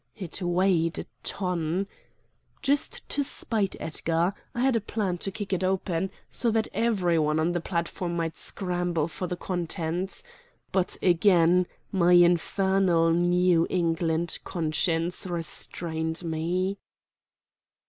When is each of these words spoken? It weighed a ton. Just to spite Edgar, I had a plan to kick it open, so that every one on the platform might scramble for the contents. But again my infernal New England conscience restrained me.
It 0.17 0.41
weighed 0.41 0.97
a 0.97 1.05
ton. 1.21 1.85
Just 2.63 3.07
to 3.09 3.23
spite 3.23 3.75
Edgar, 3.79 4.33
I 4.55 4.61
had 4.61 4.75
a 4.75 4.81
plan 4.81 5.19
to 5.19 5.29
kick 5.29 5.53
it 5.53 5.63
open, 5.63 6.09
so 6.31 6.49
that 6.49 6.67
every 6.73 7.19
one 7.19 7.39
on 7.39 7.51
the 7.51 7.61
platform 7.61 8.15
might 8.15 8.35
scramble 8.35 9.07
for 9.07 9.27
the 9.27 9.37
contents. 9.37 10.23
But 10.71 10.97
again 11.03 11.67
my 11.91 12.13
infernal 12.13 13.11
New 13.11 13.67
England 13.69 14.39
conscience 14.43 15.27
restrained 15.27 16.23
me. 16.25 16.79